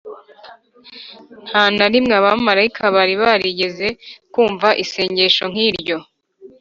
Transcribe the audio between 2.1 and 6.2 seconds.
abamalayika bari barigeze kumva isengesho nk’iryo.